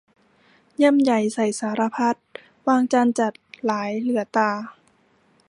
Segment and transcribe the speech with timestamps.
[0.81, 2.15] ยำใหญ่ใส่สารพัด
[2.67, 3.33] วางจานจัด
[3.65, 4.51] หลายเหลือตรา